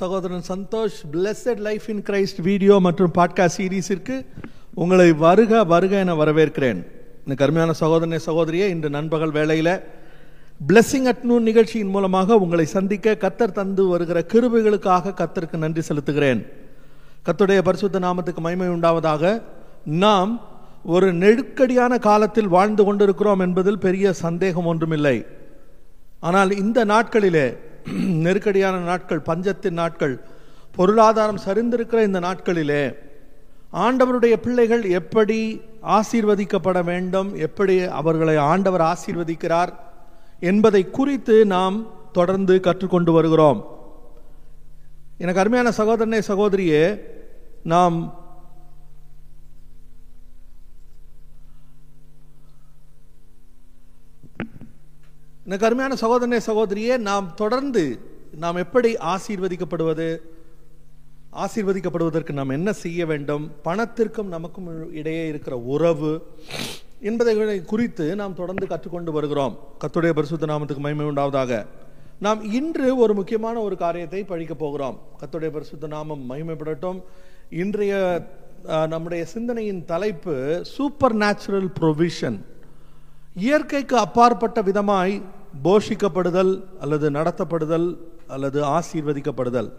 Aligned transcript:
சகோதரன் 0.00 0.44
Santhosh 0.48 0.98
blessed 1.12 1.60
life 1.66 1.86
in 1.92 2.02
Christ 2.08 2.40
video 2.42 2.74
மற்றும் 2.86 3.12
podcast 3.18 3.58
சீரீஸிற்கு 3.58 4.16
உங்களை 4.74 5.06
வருக 5.24 5.64
வருக 5.72 5.94
என 6.04 6.14
வரவேற்கிறேன். 6.20 6.80
இந்த 7.22 7.34
கருமையான 7.40 7.72
சகோதரனே 7.80 8.18
சகோதரியே 8.26 8.66
இன்று 8.74 8.90
நண்பகல் 8.90 9.30
வேளையில் 9.30 9.72
பிளெஸ்ஸிங் 10.68 11.08
அட் 11.12 11.24
நூன் 11.28 11.46
நிகழ்ச்சியின் 11.48 11.92
மூலமாக 11.94 12.38
உங்களை 12.44 12.66
சந்திக்க 12.76 13.16
கத்தர் 13.24 13.56
தந்து 13.58 13.84
வருகிற 13.86 14.18
கிருபைகளுக்காக 14.32 15.14
கத்தருக்கு 15.20 15.62
நன்றி 15.64 15.82
செலுத்துகிறேன். 15.88 16.40
கத்துடைய 17.26 17.62
பரிசுத்த 17.68 18.04
நாமத்துக்கு 18.06 18.42
மய்மை 18.46 18.68
உண்டாவதாக 18.68 19.32
நாம் 20.04 20.32
ஒரு 20.94 21.08
நெருக்கடியான 21.22 21.98
காலத்தில் 22.08 22.52
வாழ்ந்து 22.56 22.84
கொண்டிருக்கிறோம் 22.84 23.42
என்பதில் 23.46 23.84
பெரிய 23.86 24.12
சந்தேகம் 24.26 24.70
ஒன்றுமில்லை. 24.72 25.16
ஆனால் 26.28 26.50
இந்த 26.62 26.78
நாட்களிலே 26.92 27.46
நெருக்கடியான 28.24 28.78
நாட்கள் 28.78 29.20
பஞ்சத்தின் 29.20 29.72
நாட்கள் 29.72 30.24
பொருளாதாரம் 30.76 31.40
சரிந்திருக்கிற 31.44 32.02
இந்த 32.02 32.20
நாட்களிலே 32.20 32.96
ஆண்டவருடைய 33.72 34.36
பிள்ளைகள் 34.36 34.84
எப்படி 34.84 35.60
ஆசீர்வதிக்கப்பட 35.82 36.84
வேண்டும் 36.84 37.34
எப்படி 37.34 37.80
அவர்களை 37.80 38.36
ஆண்டவர் 38.36 38.80
ஆசீர்வதிக்கிறார் 38.80 39.72
என்பதை 40.40 40.90
குறித்து 40.90 41.46
நாம் 41.46 41.86
தொடர்ந்து 42.12 42.60
கற்றுக்கொண்டு 42.60 43.12
வருகிறோம். 43.12 43.66
எனக்கு 45.18 45.40
அருமையான 45.40 45.70
சகோதரனே 45.76 46.22
சகோதரியே 46.28 47.00
நாம் 47.62 48.17
எனக்கு 55.48 55.66
அருமையான 55.66 55.94
சகோதரனே 56.00 56.38
சகோதரியே 56.46 56.94
நாம் 57.08 57.28
தொடர்ந்து 57.34 57.82
நாம் 58.42 58.58
எப்படி 58.62 58.90
ஆசீர்வதிக்கப்படுவது? 59.12 60.08
ஆசீர்வதிக்கப்படுவதற்கு 61.44 62.32
நாம் 62.38 62.52
என்ன 62.56 62.72
செய்ய 62.82 63.06
வேண்டும்? 63.10 63.44
பணத்திற்கும் 63.62 64.32
நமக்கும் 64.34 64.68
இடையே 65.00 65.22
இருக்கிற 65.30 65.54
உறவு 65.74 66.12
என்பதை 67.10 67.62
குறித்து 67.72 68.06
நாம் 68.20 68.36
தொடர்ந்து 68.40 68.66
கற்றுக்கொண்டு 68.72 69.14
வருகிறோம். 69.16 69.54
கத்துடைய 69.84 70.12
பரிசுத்த 70.18 70.50
நாமத்துக்கு 70.52 70.84
மகிமை 70.86 71.06
உண்டாவதாக. 71.12 71.62
நாம் 72.26 72.42
இன்று 72.58 72.90
ஒரு 73.04 73.14
முக்கியமான 73.14 73.56
ஒரு 73.68 73.78
காரியத்தை 73.84 74.22
படிக்க 74.24 74.54
போகிறோம். 74.64 75.00
கத்துடைய 75.20 75.52
பரிசுத்த 75.56 75.92
நாமம் 75.96 76.22
மகிமைப்படட்டும். 76.30 77.00
இன்றைய 77.62 77.94
நம்முடைய 78.94 79.24
சிந்தனையின் 79.34 79.82
தலைப்பு 79.94 80.36
சூப்பர் 80.76 81.18
நேச்சுரல் 81.24 81.72
ப்ரொவிஷன் 81.80 82.38
இயற்கைக்கு 83.34 83.96
அப்பாற்பட்ட 83.96 84.62
விதமாய் 84.62 85.22
போஷிக்கப்படுதல் 85.64 86.64
அல்லது 86.80 87.10
நடத்தப்படுதல் 87.10 87.98
அல்லது 88.26 88.64
ஆசீர்வதிக்கப்படுதல். 88.64 89.70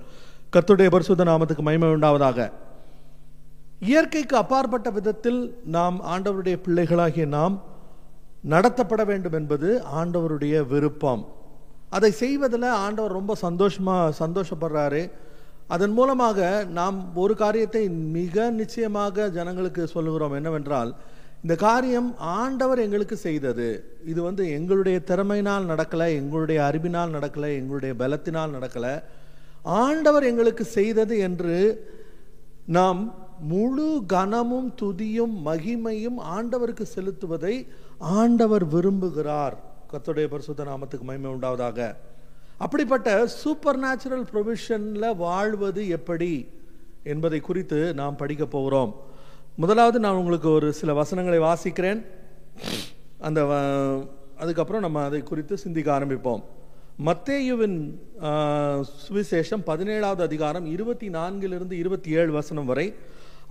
கத்துடைய 0.53 0.89
பரிசுத்த 0.89 1.23
நாமத்துக்கு 1.23 1.61
மகிமை 1.61 1.89
உண்டாவதாக. 1.89 2.51
இயற்கைக்கு 3.79 4.35
அப்பாற்பட்ட 4.35 4.89
விதத்தில் 4.89 5.61
நாம் 5.65 6.03
ஆண்டவருடைய 6.03 6.61
பிள்ளைகளாகிய 6.65 7.25
நாம் 7.25 7.63
நடத்தப்பட 8.49 9.05
வேண்டும் 9.05 9.33
என்பது 9.33 9.83
ஆண்டவருடைய 9.95 10.67
விருப்பம். 10.67 11.27
அதை 11.89 12.11
செய்வதில் 12.11 12.61
ஆண்டவர் 12.61 13.11
ரொம்ப 13.11 13.35
சந்தோஷமாக 13.35 14.27
சந்தோஷப்படுறாரு. 14.27 15.11
அதன் 15.67 15.91
மூலமாக 15.91 16.65
நாம் 16.69 17.15
ஒரு 17.15 17.35
காரியத்தை 17.35 17.89
மிக 17.89 18.49
நிச்சயமாக 18.49 19.29
ஜனங்களுக்கு 19.29 19.87
சொல்லுகிறோம் 19.87 20.31
என்னவென்றால் 20.31 20.95
இந்த 21.41 21.55
காரியம் 21.55 22.17
ஆண்டவர் 22.17 22.79
எங்களுக்கு 22.79 23.17
செய்தது. 23.17 23.97
இது 24.05 24.21
வந்து 24.21 24.49
எங்களுடைய 24.49 25.01
திறமையினால் 25.05 25.69
நடக்கலை 25.71 26.07
எங்களுடைய 26.07 26.63
அறிவினால் 26.63 27.11
நடக்கலை 27.11 27.51
எங்களுடைய 27.57 27.93
பலத்தினால் 27.99 28.55
நடக்கலை. 28.57 29.03
ஆண்டவர் 29.63 30.23
எங்களுக்கு 30.23 30.63
செய்தது 30.63 31.17
என்று 31.17 31.87
நாம் 32.65 33.15
முழு 33.41 34.03
கனமும் 34.07 34.73
துதியும் 34.81 35.35
மகிமையும் 35.45 36.19
ஆண்டவருக்கு 36.35 36.81
செலுத்துவதை 36.81 37.67
ஆண்டவர் 37.97 38.65
விரும்புகிறார். 38.67 39.55
கத்துடைய 39.91 40.27
பரிசுத்த 40.27 40.63
நாமத்துக்கு 40.63 41.01
மகிமை 41.01 41.31
உண்டாவதாக. 41.31 41.95
அப்படிப்பட்ட 42.57 43.27
சூப்பர் 43.27 43.79
நேச்சுரல் 43.79 44.25
ப்ரொவிஷனில் 44.33 45.17
வாழ்வது 45.17 45.87
எப்படி 45.89 46.47
என்பதை 47.03 47.39
குறித்து 47.39 47.93
நாம் 47.93 48.15
படிக்க 48.15 48.45
போகிறோம். 48.45 49.07
முதலாவது 49.61 49.97
நான் 50.03 50.19
உங்களுக்கு 50.19 50.49
ஒரு 50.57 50.67
சில 50.77 50.91
வசனங்களை 50.99 51.39
வாசிக்கிறேன். 51.45 52.01
அந்த 53.27 53.39
அதுக்கப்புறம் 54.41 54.83
நம்ம 54.85 55.01
அதை 55.07 55.19
குறித்து 55.29 55.55
சிந்திக்க 55.63 55.89
ஆரம்பிப்போம். 55.95 56.41
மத்தேயுவின் 57.07 57.75
சுவிசேஷம் 59.01 59.65
பதினேழாவது 59.71 60.23
அதிகாரம் 60.27 60.65
இருபத்தி 60.75 61.07
நான்கிலிருந்து 61.17 61.75
இருபத்தி 61.81 62.09
ஏழு 62.19 62.31
வசனம் 62.37 62.69
வரை 62.71 62.87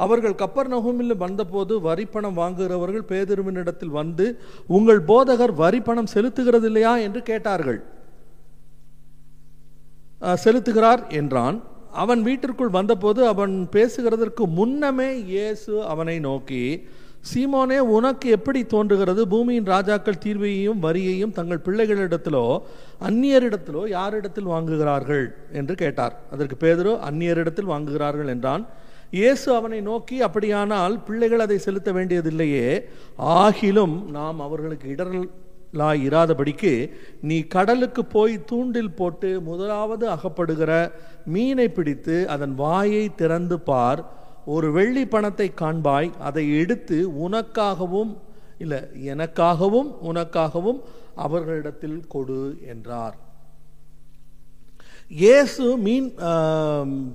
அவர்கள் 0.04 0.40
கப்பர் 0.42 0.72
நகுமில் 0.74 1.20
வந்தபோது 1.24 1.76
வரிப்பணம் 1.88 2.38
வாங்குகிறவர்கள் 2.42 3.08
பேதிருவினிடத்தில் 3.12 3.96
வந்து 4.00 4.26
உங்கள் 4.78 5.02
போதகர் 5.12 5.54
வரிப்பணம் 5.62 6.12
செலுத்துகிறது 6.14 6.68
இல்லையா 6.70 6.94
என்று 7.06 7.22
கேட்டார்கள். 7.30 7.80
செலுத்துகிறார் 10.44 11.02
என்றான். 11.20 11.58
அவன் 11.92 12.22
வீட்டிற்குள் 12.22 12.68
வந்தபோது 12.68 13.26
அவன் 13.26 13.68
பேசுகிறதற்கு 13.72 14.46
முன்னமே 14.46 15.24
இயேசு 15.24 15.82
அவனை 15.82 16.18
நோக்கி 16.18 16.88
சீமோனே 17.34 17.78
உனக்கு 17.78 18.30
எப்படி 18.30 18.64
தோன்றுகிறது? 18.64 19.28
பூமியின் 19.28 19.64
ராஜாக்கள் 19.64 20.22
தீர்வையையும் 20.24 20.78
வரியையும் 20.78 21.32
தங்கள் 21.32 21.64
பிள்ளைகளிடத்திலோ 21.64 22.60
அந்நியரிடத்திலோ 23.00 23.88
யாரிடத்தில் 23.88 24.44
வாங்குகிறார்கள்? 24.44 25.26
என்று 25.52 25.74
கேட்டார். 25.74 26.16
அதற்கு 26.30 26.56
பேதரோ 26.66 26.98
அந்நியரிடத்தில் 26.98 27.70
வாங்குகிறார்கள் 27.72 28.28
என்றான். 28.28 28.66
இயேசு 29.10 29.54
அவனை 29.54 29.80
நோக்கி 29.80 30.22
அப்படியானால் 30.22 31.02
பிள்ளைகள் 31.02 31.38
அதை 31.38 31.58
செலுத்த 31.58 31.92
வேண்டியதில்லையே. 31.92 32.84
ஆகிலும் 33.18 34.10
நாம் 34.10 34.40
அவர்களுக்கு 34.40 34.88
லா 35.72 35.88
இராதபடிக்கு 35.92 36.72
நீ 37.22 37.36
கடலுக்கு 37.54 38.04
போய் 38.04 38.34
தூண்டில் 38.44 38.94
போட்டு 39.00 39.40
முதலாவது 39.40 40.04
அகப்படுகிற 40.14 40.72
மீனை 41.34 41.68
பிடித்து 41.68 42.16
அதன் 42.28 42.54
வாயை 42.54 43.14
திறந்து 43.14 43.58
பார். 43.60 44.02
ஒரு 44.54 44.72
வெள்ளி 44.72 45.06
பணத்தை 45.06 45.52
காண்பாய். 45.60 46.10
அதை 46.28 46.44
எடுத்து 46.60 46.98
உனக்காகவும் 47.28 48.12
இல்லை 48.58 48.78
எனக்காகவும் 49.12 49.90
உனக்காகவும் 50.10 50.80
அவர்களிடத்தில் 51.14 51.98
கொடு 52.08 52.40
என்றார். 52.66 53.16
இயேசு 55.08 55.76
மீன் 55.76 56.08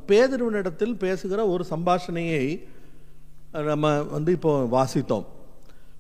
பேதருவனிடத்தில் 0.10 0.96
பேசுகிற 1.06 1.48
ஒரு 1.48 1.66
சம்பாஷணையை 1.70 2.46
நம்ம 3.72 3.92
வந்து 4.04 4.32
இப்போ 4.32 4.54
வாசித்தோம். 4.76 5.26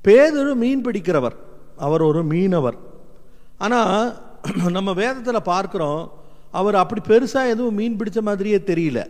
பேதரு 0.07 0.53
மீன் 0.55 0.85
பிடிக்கிறவர். 0.85 1.35
அவர் 1.85 2.03
ஒரு 2.09 2.21
மீனவர். 2.31 2.77
ஆனால் 3.65 3.97
நம்ம 4.77 4.89
வேதத்தில் 5.01 5.49
பார்க்குறோம் 5.53 6.01
அவர் 6.59 6.75
அப்படி 6.81 7.01
பெருசாக 7.09 7.53
எதுவும் 7.53 7.77
மீன் 7.79 7.99
பிடிச்ச 7.99 8.21
மாதிரியே 8.29 8.59
தெரியல. 8.69 9.01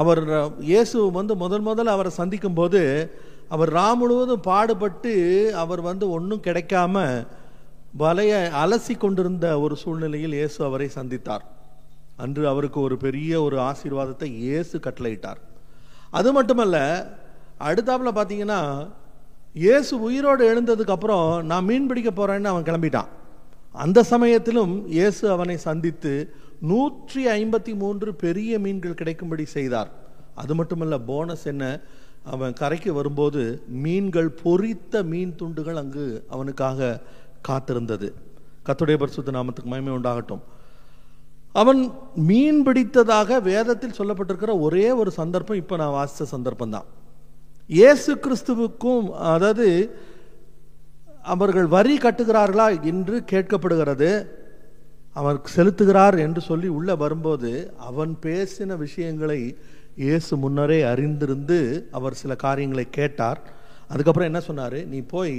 அவர் 0.00 0.22
இயேசு 0.70 0.98
வந்து 1.18 1.34
முதல் 1.44 1.64
முதல் 1.68 1.92
அவரை 1.94 2.10
சந்திக்கும் 2.20 2.58
போது 2.60 2.82
அவர் 3.54 3.70
ரா 3.78 3.88
முழுவதும் 4.00 4.44
பாடுபட்டு 4.46 5.12
அவர் 5.62 5.80
வந்து 5.88 6.04
ஒன்றும் 6.16 6.44
கிடைக்காம 6.46 7.04
வலையை 8.02 8.38
அலசி 8.62 8.94
கொண்டிருந்த 8.96 9.46
ஒரு 9.64 9.74
சூழ்நிலையில் 9.82 10.36
இயேசு 10.38 10.58
அவரை 10.68 10.88
சந்தித்தார். 10.98 11.44
அன்று 12.24 12.44
அவருக்கு 12.52 12.78
ஒரு 12.86 12.96
பெரிய 13.04 13.32
ஒரு 13.46 13.56
ஆசீர்வாதத்தை 13.70 14.28
இயேசு 14.44 14.76
கட்டளையிட்டார். 14.86 15.40
அது 16.18 16.28
மட்டுமல்ல 16.38 16.78
அடுத்தாப்புல 17.68 18.12
பார்த்தீங்கன்னா 18.18 18.60
இயேசு 19.54 19.94
உயிரோடு 20.00 20.42
எழுந்ததுக்கு 20.50 20.94
அப்புறம் 20.94 21.26
நான் 21.48 21.66
மீன் 21.70 21.88
பிடிக்க 21.88 22.10
போறேன்னு 22.10 22.50
அவன் 22.52 22.66
கிளம்பிட்டான். 22.68 23.08
அந்த 23.84 23.98
சமயத்திலும் 24.02 24.72
இயேசு 24.98 25.24
அவனை 25.30 25.56
சந்தித்து 25.66 26.12
நூற்றி 26.70 27.22
ஐம்பத்தி 27.26 27.72
மூன்று 27.82 28.14
பெரிய 28.14 28.58
மீன்கள் 28.64 28.98
கிடைக்கும்படி 29.00 29.44
செய்தார். 29.56 29.90
அது 30.42 30.54
மட்டுமல்ல 30.54 30.98
போனஸ் 31.10 31.44
என்ன? 31.52 31.64
அவன் 32.32 32.56
கரைக்கு 32.60 32.90
வரும்போது 32.98 33.42
மீன்கள் 33.84 34.30
பொறித்த 34.42 35.02
மீன் 35.12 35.36
துண்டுகள் 35.36 35.80
அங்கு 35.82 36.06
அவனுக்காக 36.34 36.98
காத்திருந்தது. 37.48 38.10
கத்துடைய 38.66 38.98
பரிசுத்த 39.02 39.36
நாமத்துக்கு 39.38 39.72
மயமே 39.74 39.94
உண்டாகட்டும். 39.98 40.42
அவன் 41.62 41.80
மீன் 42.30 42.60
பிடித்ததாக 42.66 43.40
வேதத்தில் 43.50 43.98
சொல்லப்பட்டிருக்கிற 43.98 44.52
ஒரே 44.60 44.86
ஒரு 44.90 45.10
சந்தர்ப்பம் 45.20 45.62
இப்போ 45.62 45.76
நான் 45.76 45.96
வாசித்த 45.98 46.24
சந்தர்ப்பம் 46.34 46.74
தான் 46.78 46.88
இயேசு 47.78 48.12
கிறிஸ்துவுக்கும் 48.24 49.06
அதாவது 49.32 49.68
அவர்கள் 51.34 51.68
வரி 51.74 51.96
கட்டுகிறார்களா 51.98 52.66
என்று 52.90 53.16
கேட்கப்படுகிறது. 53.32 54.10
அவர் 55.18 55.38
செலுத்துகிறார் 55.56 56.16
என்று 56.18 56.40
சொல்லி 56.40 56.68
உள்ளே 56.78 56.94
வரும்போது 57.02 57.50
அவன் 57.88 58.12
பேசின 58.26 58.76
விஷயங்களை 58.76 59.40
இயேசு 60.04 60.32
முன்னரே 60.36 60.78
அறிந்திருந்து 60.92 61.58
அவர் 61.90 62.18
சில 62.20 62.34
காரியங்களை 62.44 62.86
கேட்டார். 62.98 63.40
அதுக்கப்புறம் 63.88 64.30
என்ன 64.30 64.40
சொன்னார்? 64.40 64.78
நீ 64.92 64.98
போய் 65.14 65.36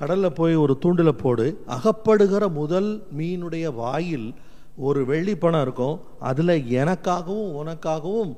கடலில் 0.00 0.36
போய் 0.40 0.54
ஒரு 0.64 0.74
தூண்டில் 0.78 1.20
போடு. 1.22 1.46
அகப்படுகிற 1.76 2.44
முதல் 2.60 2.90
மீனுடைய 3.18 3.66
வாயில் 3.82 4.28
ஒரு 4.88 5.02
வெள்ளி 5.10 5.34
பணம் 5.36 5.64
இருக்கும். 5.66 5.96
அதில் 6.30 6.54
எனக்காகவும் 6.80 7.54
உனக்காகவும் 7.60 8.32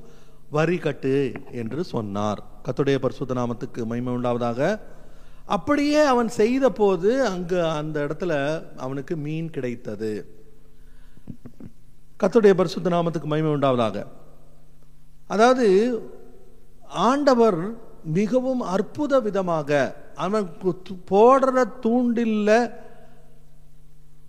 வரி 0.56 0.78
கட்டு 0.78 1.16
என்று 1.52 1.80
சொன்னார். 1.94 2.42
கத்துடைய 2.68 2.98
பரிசுத்த 3.02 3.34
நாமத்துக்கு 3.40 3.80
மகிமை 3.90 4.14
உண்டாவதாக. 4.14 4.60
அப்படியே 5.56 6.00
அவன் 6.12 6.30
செய்த 6.40 6.66
போது 6.80 7.10
அங்கு 7.28 7.58
அந்த 7.78 7.96
இடத்துல 8.06 8.32
அவனுக்கு 8.84 9.14
மீன் 9.26 9.50
கிடைத்தது. 9.56 10.10
கத்துடைய 12.22 12.54
பரிசுத்த 12.60 12.90
நாமத்துக்கு 12.94 13.30
மகிமை 13.32 13.52
உண்டாவதாக. 13.56 13.98
அதாவது 15.34 15.66
ஆண்டவர் 17.08 17.60
மிகவும் 18.18 18.60
அற்புத 18.74 19.20
விதமாக 19.26 19.70
அவன் 20.24 20.46
போடுற 21.10 21.64
தூண்டில்ல 21.84 22.50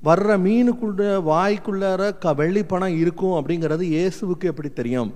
வர்ற 0.07 0.35
மீனுக்குள்ள 0.45 1.05
வாய்க்குள்ளார 1.29 2.01
க 2.23 2.33
வெள்ளி 2.41 2.63
பணம் 2.71 2.99
இருக்கும் 3.03 3.37
அப்படிங்கிறது 3.39 3.83
இயேசுவுக்கு 3.95 4.51
எப்படி 4.51 4.69
தெரியும்? 4.79 5.11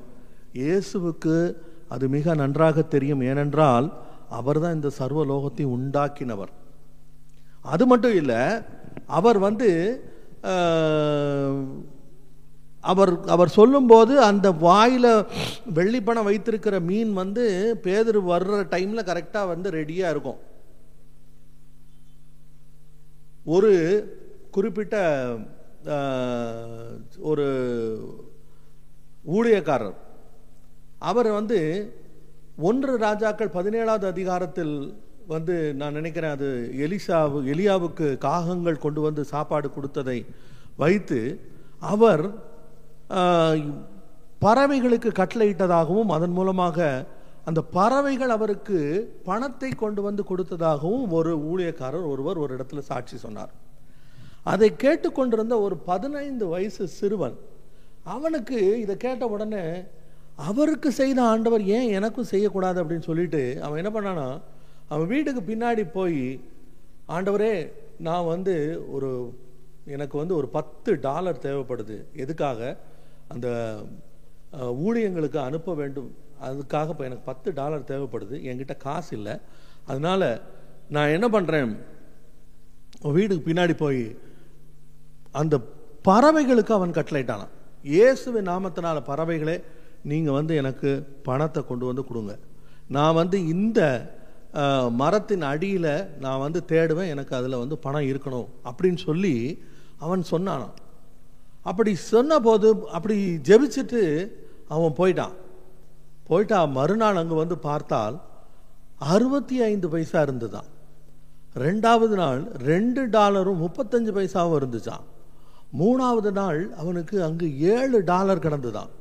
இயேசுவுக்கு 0.61 1.35
அது 1.93 2.05
மிக 2.15 2.33
நன்றாக 2.41 2.83
தெரியும். 2.95 3.21
ஏனென்றால் 3.31 3.87
அவர்தான் 4.39 4.77
இந்த 4.77 4.89
சர்வ 4.99 5.21
லோகத்தை 5.31 5.65
உண்டாக்கினவர். 5.75 6.51
அது 7.73 7.83
மட்டும் 7.91 8.15
இல்லை 8.21 8.41
அவர் 9.19 9.39
வந்து 9.47 9.69
அவர் 12.91 13.11
அவர் 13.33 13.55
சொல்லும்போது 13.57 14.13
அந்த 14.29 14.47
வாயில் 14.65 15.11
வெள்ளிப்பணம் 15.77 16.27
வைத்திருக்கிற 16.29 16.75
மீன் 16.87 17.11
வந்து 17.21 17.43
பேதர் 17.85 18.19
வர்ற 18.31 18.57
டைமில் 18.73 19.07
கரெக்டாக 19.09 19.51
வந்து 19.51 19.67
ரெடியாக 19.77 20.13
இருக்கும். 20.13 20.39
ஒரு 23.55 23.71
குறிப்பிட்ட 24.55 24.95
ஒரு 27.31 27.47
ஊழியக்காரர். 29.37 29.97
அவர் 31.03 31.29
வந்து 31.31 31.59
ஒன்று 32.67 32.93
ராஜாக்கள் 32.97 33.55
பதினேழாவது 33.55 34.05
அதிகாரத்தில் 34.07 34.75
வந்து 35.27 35.55
நான் 35.79 35.93
நினைக்கிறேன் 35.93 36.35
அது 36.35 36.49
எலிசாவு 36.85 37.37
எலியாவுக்கு 37.53 38.07
காகங்கள் 38.25 38.83
கொண்டு 38.85 39.01
வந்து 39.01 39.23
சாப்பாடு 39.25 39.67
கொடுத்ததை 39.71 40.19
வைத்து 40.77 41.19
அவர் 41.93 42.23
பறவைகளுக்கு 44.41 45.09
கட்டளையிட்டதாகவும் 45.19 46.13
அதன் 46.15 46.35
மூலமாக 46.37 46.87
அந்த 47.49 47.61
பறவைகள் 47.77 48.33
அவருக்கு 48.35 48.79
பணத்தை 49.23 49.69
கொண்டு 49.83 50.01
வந்து 50.01 50.23
கொடுத்ததாகவும் 50.29 51.05
ஒரு 51.17 51.31
ஊழியக்காரர் 51.51 52.09
ஒருவர் 52.11 52.41
ஒரு 52.43 52.51
இடத்துல 52.57 52.81
சாட்சி 52.89 53.17
சொன்னார். 53.17 53.51
அதை 54.51 54.69
கேட்டுக்கொண்டிருந்த 54.83 55.55
ஒரு 55.65 55.75
பதினைந்து 55.89 56.45
வயசு 56.47 56.85
சிறுவன் 56.99 57.37
அவனுக்கு 58.15 58.59
இதை 58.83 58.95
கேட்ட 58.97 59.25
உடனே 59.27 59.65
அவருக்கு 60.37 60.91
செய்த 60.91 61.19
ஆண்டவர் 61.21 61.63
ஏன் 61.77 61.89
எனக்கும் 61.97 62.31
செய்யக்கூடாது 62.33 62.83
அப்படின்னு 62.83 63.07
சொல்லிட்டு 63.09 63.41
அவன் 63.61 63.79
என்ன 63.81 63.91
பண்ணானா 63.95 64.27
அவன் 64.87 65.07
வீட்டுக்கு 65.07 65.41
பின்னாடி 65.51 65.83
போய் 65.91 66.23
ஆண்டவரே 67.15 67.53
நான் 68.07 68.25
வந்து 68.25 68.55
ஒரு 68.95 69.09
எனக்கு 69.95 70.15
வந்து 70.17 70.35
ஒரு 70.35 70.47
பத்து 70.47 70.99
டாலர் 70.99 71.43
தேவைப்படுது. 71.45 71.95
எதுக்காக? 72.23 72.77
அந்த 73.27 73.47
ஊழியங்களுக்கு 74.85 75.39
அனுப்ப 75.47 75.73
வேண்டும். 75.73 76.09
அதுக்காக 76.47 76.93
இப்போ 76.93 77.03
எனக்கு 77.03 77.25
பத்து 77.25 77.53
டாலர் 77.53 77.89
தேவைப்படுது. 77.91 78.35
என்கிட்ட 78.49 78.77
காசு 78.77 79.11
இல்லை. 79.17 79.35
அதனால் 79.85 80.27
நான் 80.89 81.13
என்ன 81.15 81.27
பண்ணுறேன் 81.27 81.71
வீட்டுக்கு 83.17 83.47
பின்னாடி 83.49 83.73
போய் 83.77 84.03
அந்த 85.31 85.55
பறவைகளுக்கு 86.07 86.73
அவன் 86.77 86.97
கட்டளையிட்டானான் 86.97 87.53
இயேசுவின் 87.83 88.49
நாமத்தினால 88.51 88.97
பறவைகளே 89.11 89.55
நீங்கள் 90.11 90.37
வந்து 90.39 90.53
எனக்கு 90.61 90.89
பணத்தை 91.27 91.61
கொண்டு 91.69 91.85
வந்து 91.89 92.03
கொடுங்க. 92.09 92.33
நான் 92.95 93.17
வந்து 93.21 93.37
இந்த 93.55 93.79
மரத்தின் 95.01 95.45
அடியில் 95.51 95.93
நான் 96.23 96.43
வந்து 96.45 96.59
தேடுவேன் 96.71 97.11
எனக்கு 97.13 97.33
அதில் 97.37 97.61
வந்து 97.61 97.75
பணம் 97.85 98.09
இருக்கணும் 98.11 98.49
அப்படின்னு 98.69 98.99
சொல்லி 99.07 99.35
அவன் 100.05 100.23
சொன்னானான் 100.31 100.75
அப்படி 101.69 101.91
சொன்னபோது 102.11 102.69
அப்படி 102.97 103.15
ஜெபிச்சுட்டு 103.49 104.01
அவன் 104.75 104.97
போயிட்டான். 104.99 105.35
போயிட்டா 106.29 106.59
மறுநாள் 106.77 107.19
அங்கே 107.21 107.35
வந்து 107.41 107.57
பார்த்தால் 107.69 108.17
அறுபத்தி 109.13 109.55
ஐந்து 109.69 109.87
பைசா 109.93 110.19
இருந்துதான் 110.25 110.69
ரெண்டாவது 111.63 112.15
நாள் 112.21 112.41
ரெண்டு 112.69 113.01
டாலரும் 113.15 113.61
முப்பத்தஞ்சு 113.63 114.11
பைசாவும் 114.17 114.57
இருந்துச்சான் 114.59 115.07
மூணாவது 115.79 116.31
நாள் 116.39 116.59
அவனுக்கு 116.81 117.15
அங்கு 117.27 117.47
ஏழு 117.75 117.99
டாலர் 118.11 118.43
கிடந்துதான் 118.45 118.91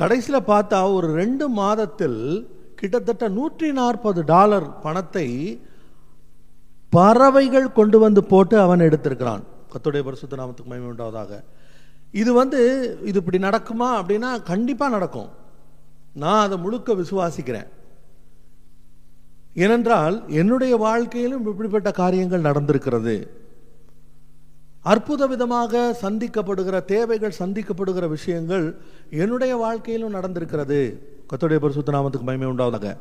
கடைசியில் 0.00 0.48
பார்த்தா 0.50 0.78
ஒரு 0.96 1.08
ரெண்டு 1.20 1.44
மாதத்தில் 1.60 2.20
கிட்டத்தட்ட 2.80 3.24
நூற்றி 3.38 3.68
நாற்பது 3.78 4.20
டாலர் 4.32 4.68
பணத்தை 4.84 5.26
பறவைகள் 6.96 7.74
கொண்டு 7.78 7.98
வந்து 8.04 8.20
போட்டு 8.30 8.56
அவன் 8.60 8.84
எடுத்திருக்கிறான். 8.86 9.42
கத்துடைய 9.72 10.02
பரிசுத்த 10.06 10.38
நாமத்துக்கு 10.40 10.70
மகிமை 10.70 10.88
உண்டாவதாக. 10.92 11.32
இது 12.20 12.30
வந்து 12.32 12.60
இது 13.08 13.18
இப்படி 13.22 13.38
நடக்குமா 13.48 13.88
அப்படின்னா 14.00 14.30
கண்டிப்பாக 14.52 14.94
நடக்கும். 14.96 15.28
நான் 16.22 16.44
அதை 16.46 16.56
முழுக்க 16.58 16.92
விசுவாசிக்கிறேன். 17.02 17.68
ஏனென்றால் 19.64 20.16
என்னுடைய 20.40 20.76
வாழ்க்கையிலும் 20.86 21.46
இப்படிப்பட்ட 21.50 21.90
காரியங்கள் 22.00 22.48
நடந்திருக்கிறது. 22.48 23.14
அற்புத 24.82 25.26
விதமாக 25.26 25.96
சந்திக்கப்படுகிற 26.02 26.84
தேவைகள் 26.84 27.38
சந்திக்கப்படுகிற 27.38 28.08
விஷயங்கள் 28.08 28.66
என்னுடைய 29.10 29.56
வாழ்க்கையிலும் 29.56 30.14
நடந்திருக்கிறது. 30.14 30.80
கத்துடைய 31.30 31.58
பரிசுத்த 31.64 31.92
நாமத்துக்கு 31.96 32.28
மயமே 32.28 32.48
உண்டாவதாக. 32.52 32.96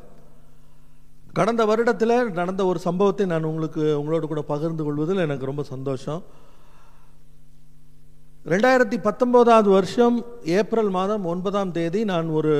கடந்த 1.34 1.64
வருடத்தில் 1.66 2.32
நடந்த 2.32 2.66
ஒரு 2.66 2.80
சம்பவத்தை 2.80 3.26
நான் 3.26 3.44
உங்களுக்கு 3.44 3.84
உங்களோட 4.00 4.26
கூட 4.28 4.42
பகிர்ந்து 4.42 4.84
கொள்வதில் 4.84 5.26
எனக்கு 5.26 5.46
ரொம்ப 5.46 5.64
சந்தோஷம். 5.64 6.22
ரெண்டாயிரத்தி 8.54 8.98
பத்தொம்போதாவது 9.08 9.70
வருஷம் 9.78 10.26
ஏப்ரல் 10.44 10.90
மாதம் 10.90 11.26
ஒன்பதாம் 11.26 11.72
தேதி 11.72 12.04
நான் 12.04 12.30
ஒரு 12.30 12.56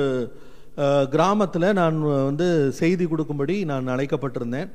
கிராமத்தில் 1.10 1.72
நான் 1.72 1.96
வந்து 2.28 2.72
செய்தி 2.72 3.04
கொடுக்கும்படி 3.06 3.64
நான் 3.64 3.86
அழைக்கப்பட்டிருந்தேன். 3.86 4.70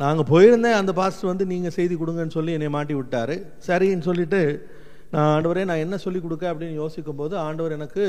நாங்கள் 0.00 0.28
போயிருந்தேன் 0.30 0.78
அந்த 0.80 0.92
பாஸ்டர் 0.98 1.30
வந்து 1.30 1.44
நீங்கள் 1.52 1.74
செய்தி 1.78 1.94
கொடுங்கன்னு 2.00 2.36
சொல்லி 2.36 2.52
என்னை 2.56 2.70
மாட்டி 2.76 2.94
விட்டார். 2.98 3.34
சரின்னு 3.66 4.06
சொல்லிட்டு 4.08 4.40
நான் 5.12 5.30
ஆண்டவரே 5.34 5.62
நான் 5.70 5.82
என்ன 5.84 5.96
சொல்லி 6.04 6.20
கொடுக்க 6.20 6.44
அப்படின்னு 6.50 6.76
யோசிக்கும் 6.82 7.18
போது 7.20 7.34
ஆண்டவர் 7.46 7.76
எனக்கு 7.78 8.04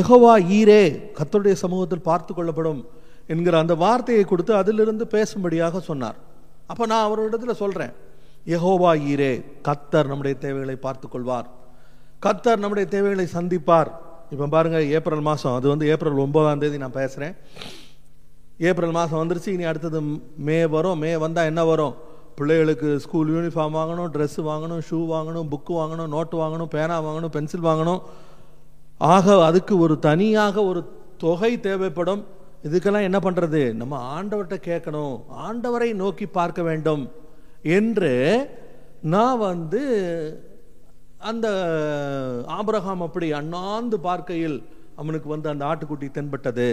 எகவா 0.00 0.32
ஈரே 0.58 0.82
கத்தருடைய 1.18 1.56
சமூகத்தில் 1.64 2.06
பார்த்து 2.08 2.32
கொள்ளப்படும் 2.38 2.80
என்கிற 3.32 3.54
அந்த 3.64 3.74
வார்த்தையை 3.84 4.24
கொடுத்து 4.30 4.52
அதிலிருந்து 4.60 5.04
பேசும்படியாக 5.14 5.82
சொன்னார். 5.90 6.16
அப்போ 6.70 6.84
நான் 6.92 7.06
அவரோடத்தில் 7.08 7.60
சொல்கிறேன் 7.62 7.92
எகோவா 8.56 8.92
ஈரே 9.12 9.32
கத்தர் 9.68 10.10
நம்முடைய 10.12 10.36
தேவைகளை 10.44 10.76
பார்த்து 10.86 11.06
கொள்வார். 11.12 11.48
கத்தர் 12.24 12.62
நம்முடைய 12.62 12.86
தேவைகளை 12.94 13.26
சந்திப்பார். 13.36 13.90
இப்போ 14.32 14.46
பாருங்க 14.56 14.78
ஏப்ரல் 14.96 15.26
மாதம் 15.28 15.56
அது 15.58 15.66
வந்து 15.72 15.86
ஏப்ரல் 15.92 16.20
ஒன்பதாம் 16.24 16.62
தேதி 16.62 16.76
நான் 16.84 16.98
பேசுகிறேன் 17.00 17.34
ஏப்ரல் 18.68 18.96
மாதம் 18.96 19.20
வந்துருச்சு 19.22 19.50
இனி 19.56 19.64
அடுத்தது 19.70 20.00
மே 20.48 20.58
வரும். 20.74 21.00
மே 21.04 21.10
வந்தால் 21.24 21.48
என்ன 21.50 21.62
வரும்? 21.70 21.94
பிள்ளைகளுக்கு 22.38 22.88
ஸ்கூல் 23.04 23.32
யூனிஃபார்ம் 23.34 23.76
வாங்கணும் 23.78 24.10
ட்ரெஸ் 24.14 24.36
வாங்கணும் 24.50 24.82
ஷூ 24.88 24.98
வாங்கணும் 25.14 25.48
புக்கு 25.52 25.72
வாங்கணும் 25.80 26.12
நோட்டு 26.14 26.36
வாங்கணும் 26.42 26.70
பேனா 26.74 26.96
வாங்கணும் 27.06 27.34
பென்சில் 27.36 27.68
வாங்கணும். 27.70 28.00
ஆக 29.14 29.34
அதுக்கு 29.48 29.74
ஒரு 29.84 29.94
தனியாக 30.08 30.64
ஒரு 30.70 30.80
தொகை 31.24 31.52
தேவைப்படும். 31.66 32.22
இதுக்கெல்லாம் 32.68 33.08
என்ன 33.08 33.18
பண்ணுறது 33.26 33.60
நம்ம 33.80 33.94
ஆண்டவர்கிட்ட 34.16 34.58
கேட்கணும். 34.70 35.14
ஆண்டவரை 35.46 35.90
நோக்கி 36.02 36.26
பார்க்க 36.38 36.62
வேண்டும் 36.70 37.04
என்று 37.78 38.12
நான் 39.14 39.42
வந்து 39.48 39.82
அந்த 41.30 41.48
ஆபரகாம் 42.58 43.04
அப்படி 43.06 43.26
அண்ணாந்து 43.40 43.96
பார்க்கையில் 44.08 44.58
அவனுக்கு 45.00 45.28
வந்து 45.28 45.48
அந்த 45.52 45.64
ஆட்டுக்குட்டி 45.70 46.08
தென்பட்டது. 46.18 46.68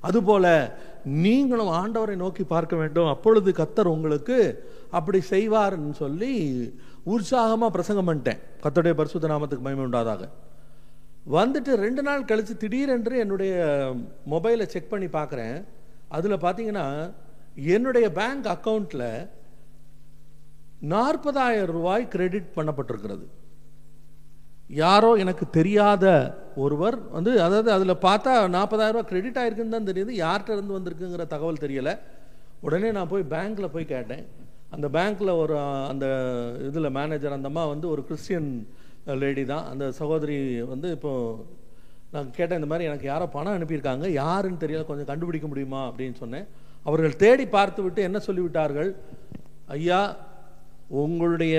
அதுபோல 0.00 0.78
நீங்களும் 1.04 1.68
ஆண்டவரை 1.68 2.16
நோக்கி 2.16 2.44
பார்க்க 2.44 2.76
வேண்டும். 2.76 3.06
அப்பொழுது 3.06 3.50
கத்தர் 3.50 3.86
உங்களுக்கு 3.86 4.68
அப்படி 4.90 5.22
செய்வார்னு 5.30 5.92
சொல்லி 5.92 6.34
உற்சாகமாக 7.04 7.72
பிரசங்கம் 7.72 8.08
பண்ணிட்டேன். 8.08 8.40
கத்தருடைய 8.62 8.92
பரிசுத்த 8.92 9.28
நாமத்துக்கு 9.28 9.60
மகிமை 9.60 9.84
உண்டாதாக. 9.84 10.28
வந்துட்டு 11.32 11.72
ரெண்டு 11.74 12.02
நாள் 12.02 12.24
கழித்து 12.24 12.56
திடீரென்று 12.56 13.18
என்னுடைய 13.18 13.54
மொபைலை 14.30 14.66
செக் 14.66 14.88
பண்ணி 14.88 15.06
பார்க்குறேன். 15.06 15.64
அதில் 16.08 16.42
பார்த்தீங்கன்னா 16.44 17.12
என்னுடைய 17.54 18.12
பேங்க் 18.12 18.46
அக்கௌண்ட்டில் 18.46 19.28
நாற்பதாயிரம் 20.80 21.74
ரூபாய் 21.76 22.08
கிரெடிட் 22.08 22.54
பண்ணப்பட்டிருக்கிறது. 22.56 23.26
யாரோ 24.68 25.14
எனக்கு 25.14 25.50
தெரியாத 25.50 26.04
ஒருவர் 26.56 27.10
வந்து 27.10 27.42
அதாவது 27.42 27.72
அதில் 27.72 28.02
பார்த்தா 28.02 28.32
நாற்பதாயிரரூபா 28.56 29.00
கிரெடிட் 29.00 29.36
ஆகிருக்குன்னு 29.36 29.68
தான் 29.68 29.86
தெரியுது. 29.86 30.12
யார்கிட்ட 30.24 30.52
இருந்து 30.52 30.78
வந்திருக்குங்கிற 30.78 31.26
தகவல் 31.26 31.62
தெரியலை. 31.62 31.98
உடனே 32.60 32.90
நான் 32.90 33.08
போய் 33.08 33.22
பேங்க்கில் 33.30 33.66
போய் 33.66 33.84
கேட்டேன். 33.84 34.26
அந்த 34.70 34.88
பேங்க்கில் 34.88 35.38
ஒரு 35.38 35.58
அந்த 35.60 36.06
இதில் 36.66 36.90
மேனேஜர் 36.90 37.32
அந்த 37.32 37.48
அம்மா 37.48 37.66
வந்து 37.66 37.88
ஒரு 37.88 38.04
கிறிஸ்டியன் 38.04 38.68
லேடி 39.04 39.44
தான். 39.44 39.66
அந்த 39.66 39.92
சகோதரி 39.92 40.62
வந்து 40.62 40.90
இப்போ 40.90 41.44
நான் 42.10 42.30
கேட்டேன் 42.30 42.58
இந்த 42.58 42.66
மாதிரி 42.66 42.88
எனக்கு 42.88 43.06
யாரோ 43.06 43.26
பணம் 43.26 43.62
அனுப்பியிருக்காங்க. 43.62 44.08
யாருன்னு 44.08 44.58
தெரியல. 44.60 44.86
கொஞ்சம் 44.86 45.06
கண்டுபிடிக்க 45.06 45.46
முடியுமா? 45.46 45.88
அப்படின்னு 45.88 46.14
சொன்னேன். 46.14 46.46
அவர்கள் 46.84 47.16
தேடி 47.16 47.46
பார்த்து 47.46 47.82
விட்டு 47.82 48.02
என்ன 48.02 48.18
சொல்லிவிட்டார்கள்? 48.26 48.94
ஐயா 49.66 50.16
உங்களுடைய 50.88 51.56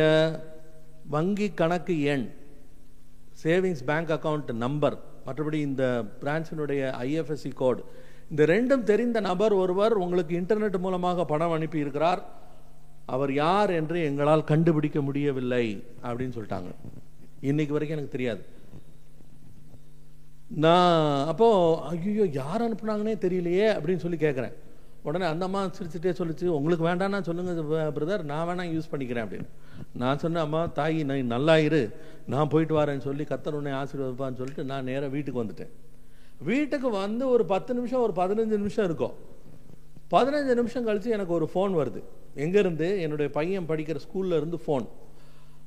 வங்கி 1.10 1.50
கணக்கு 1.50 2.02
எண் 2.02 2.38
சேவிங்ஸ் 3.44 3.84
பேங்க் 3.90 4.12
அக்கவுண்ட் 4.16 4.52
நம்பர் 4.66 4.98
மற்றபடி 5.28 5.60
இந்த 5.70 5.84
பிரான்ச்சினுடைய 6.22 6.82
ஐஎஃப்எஸ்சி 7.08 7.52
கோட் 7.62 7.82
இந்த 8.32 8.44
ரெண்டும் 8.54 8.84
தெரிந்த 8.90 9.20
நபர் 9.30 9.54
ஒருவர் 9.54 9.94
உங்களுக்கு 10.06 10.34
இன்டர்நெட் 10.42 10.78
மூலமாக 10.86 11.26
பணம் 11.32 11.56
அனுப்பி 11.58 11.80
இருக்கிறார் 11.86 12.22
அவர் 13.16 13.32
யார் 13.34 13.72
என்று 13.80 13.98
எங்களால் 14.10 14.50
கண்டுபிடிக்க 14.52 15.02
முடியவில்லை 15.02 15.66
அப்படின்னு 16.08 16.36
சொல்லிட்டாங்க. 16.38 16.72
இன்னைக்கு 17.50 17.76
வரைக்கும் 17.76 17.98
எனக்கு 17.98 18.16
தெரியாது. 18.16 18.42
நான் 20.66 21.26
அப்போ 21.32 21.48
ஐயோ 21.90 22.26
யார் 22.42 22.66
அனுப்புனாங்கன்னே 22.66 23.16
தெரியலையே 23.26 23.68
அப்படின்னு 23.76 24.04
சொல்லி 24.06 24.20
கேட்குறேன் 24.26 24.56
உடனே 25.08 25.26
அந்த 25.32 25.44
அம்மா 25.48 25.62
சிரிச்சுட்டே 25.78 26.12
சொல்லிச்சு 26.20 26.46
உங்களுக்கு 26.58 26.86
வேண்டாம்னா 26.88 27.20
சொல்லுங்க 27.28 27.90
பிரதர் 27.98 28.24
நான் 28.32 28.48
வேணாம் 28.50 28.72
யூஸ் 28.76 28.90
பண்ணிக்கிறேன் 28.92 29.26
அப்படின்னு. 29.26 29.50
நான் 30.02 30.22
சொன்னேன் 30.24 30.46
அம்மா 30.48 30.62
தாய் 30.80 30.98
நீ 31.10 31.18
நல்லா 31.36 31.56
இரு 31.68 31.82
நான் 32.34 32.52
போயிட்டு 32.54 32.76
வரேன்னு 32.80 33.06
சொல்லி 33.08 33.26
கத்தர் 33.32 33.58
உன்னை 33.60 33.74
ஆசீர்வதிப்பான்னு 33.82 34.40
சொல்லிட்டு 34.42 34.66
நான் 34.72 34.88
நேராக 34.90 35.12
வீட்டுக்கு 35.16 35.44
வந்துட்டேன். 35.44 35.72
வீட்டுக்கு 36.50 36.90
வந்து 37.04 37.24
ஒரு 37.36 37.46
பத்து 37.54 37.72
நிமிஷம் 37.78 38.04
ஒரு 38.08 38.14
பதினஞ்சு 38.22 38.56
நிமிஷம் 38.64 38.88
இருக்கும். 38.90 39.16
பதினஞ்சு 40.16 40.54
நிமிஷம் 40.60 40.86
கழித்து 40.88 41.16
எனக்கு 41.18 41.34
ஒரு 41.40 41.48
ஃபோன் 41.54 41.74
வருது. 41.80 42.02
எங்கேருந்து? 42.44 42.88
என்னுடைய 43.06 43.30
பையன் 43.38 43.70
படிக்கிற 43.72 44.00
ஸ்கூல்ல 44.06 44.38
இருந்து 44.42 44.60
ஃபோன் 44.66 44.86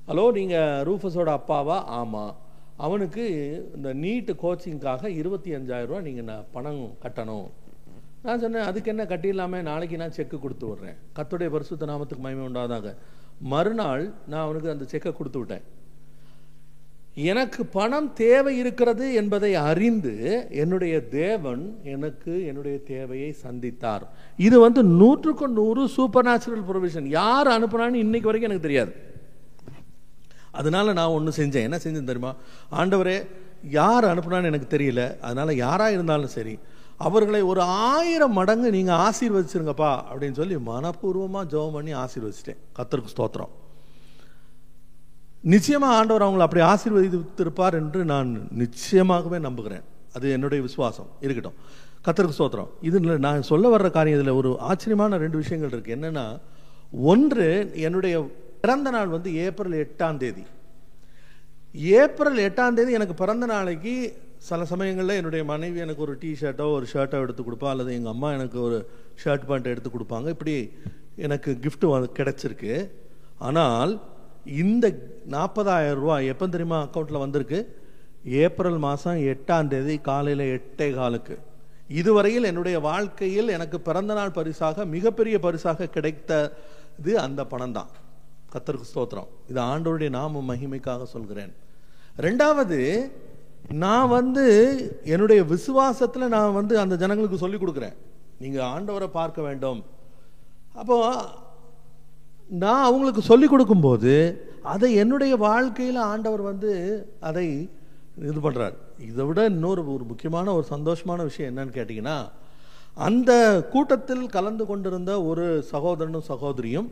ஹலோ 0.09 0.25
நீங்கள் 0.39 0.81
ரூஃபஸோட 0.89 1.31
அப்பாவா? 1.39 1.77
ஆமாம் 2.01 2.33
அவனுக்கு 2.87 3.25
இந்த 3.77 3.89
நீட்டு 4.03 4.33
கோச்சிங்காக 4.43 5.11
இருபத்தி 5.21 5.51
அஞ்சாயிரம் 5.57 5.91
ரூபா 5.91 6.01
நீங்கள் 6.07 6.29
நான் 6.31 6.49
பணம் 6.55 6.81
கட்டணும். 7.03 7.47
நான் 8.23 8.41
சொன்னேன் 8.41 8.62
அதுக்கு 8.62 8.91
என்ன 8.91 9.05
கட்டிடலாமே 9.05 9.62
நாளைக்கு 9.62 9.97
நான் 9.97 10.17
செக்கு 10.17 10.38
கொடுத்து 10.38 10.67
விட்றேன். 10.67 10.99
கத்துடைய 11.17 11.50
பரிசுத்த 11.50 11.87
நாமத்துக்கு 11.87 12.25
மயமே 12.25 12.45
உண்டாதாக. 12.49 12.95
மறுநாள் 13.41 14.12
நான் 14.26 14.45
அவனுக்கு 14.45 14.71
அந்த 14.71 14.85
செக்கை 14.85 15.12
கொடுத்து 15.12 15.38
விட்டேன். 15.38 15.64
எனக்கு 17.14 17.67
பணம் 17.67 18.12
தேவை 18.12 18.59
இருக்கிறது 18.59 19.14
என்பதை 19.14 19.55
அறிந்து 19.55 20.47
என்னுடைய 20.50 21.07
தேவன் 21.07 21.79
எனக்கு 21.83 22.47
என்னுடைய 22.47 22.76
தேவையை 22.83 23.37
சந்தித்தார். 23.43 24.05
இது 24.37 24.61
வந்து 24.61 24.83
நூற்றுக்கு 24.83 25.49
நூறு 25.49 25.88
சூப்பர் 25.88 26.25
நேச்சுரல் 26.25 26.67
ப்ரொவிஷன் 26.69 27.09
யார் 27.21 27.47
அனுப்புனான்னு 27.47 28.02
இன்னைக்கு 28.05 28.31
வரைக்கும் 28.31 28.50
எனக்கு 28.50 28.69
தெரியாது. 28.69 28.93
அதனால 30.50 30.93
நான் 30.93 31.17
ஒன்று 31.19 31.45
செஞ்சேன். 31.45 31.67
என்ன 31.69 31.76
செஞ்சேன் 31.76 32.11
தெரியுமா? 32.11 32.35
ஆண்டவரே 32.79 33.26
யார் 33.71 34.05
அனுப்புனான்னு 34.05 34.50
எனக்கு 34.52 34.76
தெரியல. 34.76 35.21
அதனால 35.21 35.55
யாராக 35.55 35.93
இருந்தாலும் 35.93 36.35
சரி 36.38 36.59
அவர்களை 37.06 37.40
ஒரு 37.52 37.62
ஆயிரம் 37.92 38.37
மடங்கு 38.38 38.68
நீங்கள் 38.76 39.00
ஆசீர்வதிச்சிருங்கப்பா 39.06 39.90
அப்படின்னு 40.09 40.38
சொல்லி 40.40 40.56
மனப்பூர்வமாக 40.71 41.50
ஜெபம் 41.52 41.76
பண்ணி 41.76 41.92
ஆசீர்வதிச்சிட்டேன். 42.04 42.61
கத்தருக்கு 42.78 43.14
ஸ்தோத்திரம். 43.14 43.52
நிச்சயமாக 45.54 45.97
ஆண்டவர் 45.99 46.25
அவங்களை 46.26 46.44
அப்படி 46.47 46.62
ஆசீர்வதித்திருப்பார் 46.73 47.76
என்று 47.80 48.00
நான் 48.12 48.30
நிச்சயமாகவே 48.62 49.38
நம்புகிறேன். 49.47 49.85
அது 50.16 50.26
என்னுடைய 50.37 50.61
விசுவாசம். 50.68 51.09
இருக்கட்டும். 51.25 51.59
கத்தருக்கு 52.06 52.38
ஸ்தோத்திரம். 52.38 52.71
இது 52.88 53.00
நான் 53.26 53.49
சொல்ல 53.50 53.66
வர்ற 53.76 53.90
காரியம் 53.90 54.18
இதில் 54.21 54.38
ஒரு 54.40 54.50
ஆச்சரியமான 54.71 55.18
ரெண்டு 55.25 55.40
விஷயங்கள் 55.42 55.73
இருக்குது 55.75 55.97
என்னென்னா 55.99 56.26
ஒன்று 57.12 57.47
என்னுடைய 57.87 58.16
பிறந்த 58.64 58.88
நாள் 58.97 59.14
வந்து 59.16 59.30
ஏப்ரல் 59.44 59.76
எட்டாம் 59.85 60.18
தேதி. 60.23 60.44
ஏப்ரல் 62.00 62.38
எட்டாம் 62.49 62.76
தேதி 62.78 62.92
எனக்கு 62.99 63.14
பிறந்த 63.21 63.47
நாளைக்கு 63.52 63.94
சில 64.46 64.64
சமயங்களில் 64.70 65.18
என்னுடைய 65.18 65.42
மனைவி 65.50 65.78
எனக்கு 65.84 66.02
ஒரு 66.06 66.14
டிஷர்ட்டோ 66.22 66.64
ஒரு 66.76 66.87
ஷர்ட்டோ 66.92 67.18
எடுத்து 67.25 67.42
கொடுப்பா 67.42 67.68
அல்லது 67.72 67.90
எங்கள் 67.99 68.12
அம்மா 68.14 68.28
எனக்கு 68.38 68.58
ஒரு 68.68 68.78
ஷர்ட் 69.22 69.46
பேண்ட் 69.49 69.70
எடுத்து 69.72 69.90
கொடுப்பாங்க. 69.90 70.28
இப்படி 70.37 70.54
எனக்கு 71.26 71.50
கிஃப்ட் 71.64 71.87
வந்து 71.92 72.11
கிடைச்சிருக்கு. 72.18 72.72
ஆனால் 73.49 73.92
இந்த 74.64 74.87
நாற்பதாயிரம் 75.34 76.00
ரூபாய் 76.02 76.30
எப்போ 76.32 76.46
தெரியுமா 76.54 76.78
அக்கௌண்ட்டில் 76.87 77.25
வந்திருக்கு? 77.25 77.61
ஏப்ரல் 78.42 78.80
மாதம் 78.87 79.20
எட்டாம் 79.32 79.70
தேதி 79.72 79.96
காலையில் 80.11 80.44
எட்டே 80.56 80.88
காலுக்கு. 80.99 81.37
இதுவரையில் 82.00 82.50
என்னுடைய 82.50 82.76
வாழ்க்கையில் 82.90 83.54
எனக்கு 83.56 83.78
பிறந்தநாள் 83.88 84.37
பரிசாக 84.38 84.84
மிகப்பெரிய 84.94 85.38
பரிசாக 85.46 85.90
கிடைத்தது 85.96 87.12
அந்த 87.26 87.40
பணம் 87.52 87.76
தான். 87.78 87.90
கத்தருக்கு 88.54 88.92
ஸ்தோத்திரம். 88.92 89.28
இது 89.50 89.61
ஆண்டோருடைய 89.72 90.11
நாம 90.20 90.42
மகிமைக்காக 90.52 91.06
சொல்கிறேன். 91.16 91.52
ரெண்டாவது 92.26 92.78
நான் 93.75 94.09
வந்து 94.09 94.45
என்னுடைய 95.05 95.45
விசுவாசத்தில் 95.45 96.29
நான் 96.29 96.52
வந்து 96.52 96.79
அந்த 96.79 96.97
ஜனங்களுக்கு 96.97 97.38
சொல்லிக் 97.38 97.62
கொடுக்குறேன். 97.62 97.95
நீங்கள் 98.38 98.69
ஆண்டவரை 98.75 99.09
பார்க்க 99.11 99.43
வேண்டும். 99.43 99.81
அப்போ 100.75 100.97
நான் 102.49 102.85
அவங்களுக்கு 102.85 103.23
சொல்லிக் 103.23 103.50
கொடுக்கும்போது 103.50 104.14
அதை 104.62 104.95
என்னுடைய 104.95 105.37
வாழ்க்கையில் 105.37 105.97
ஆண்டவர் 105.97 106.43
வந்து 106.43 106.73
அதை 107.21 107.47
இது 108.17 108.41
பண்ணுறார் 108.41 108.75
இதை 108.99 109.25
விட 109.26 109.49
இன்னொரு 109.49 109.83
ஒரு 109.95 110.05
முக்கியமான 110.05 110.52
ஒரு 110.55 110.67
சந்தோஷமான 110.71 111.23
விஷயம் 111.23 111.50
என்னன்னு 111.50 111.76
கேட்டிங்கன்னா 111.76 112.17
அந்த 112.97 113.33
கூட்டத்தில் 113.73 114.26
கலந்து 114.26 114.67
கொண்டிருந்த 114.67 115.23
ஒரு 115.23 115.64
சகோதரனும் 115.71 116.29
சகோதரியும் 116.33 116.88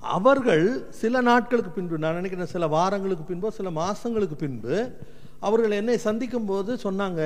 அவர்கள் 0.00 0.86
சில 0.90 1.20
நாட்களுக்கு 1.20 1.70
பின்பு 1.70 1.98
நான் 1.98 2.14
நினைக்கிறேன் 2.14 2.46
சில 2.46 2.66
வாரங்களுக்கு 2.66 3.24
பின்போ 3.34 3.48
சில 3.48 3.70
மாதங்களுக்கு 3.70 4.36
பின்பு 4.36 4.76
அவர்கள் 5.46 5.78
என்னை 5.80 5.96
சந்திக்கும் 6.08 6.48
போது 6.50 6.70
சொன்னாங்க 6.86 7.22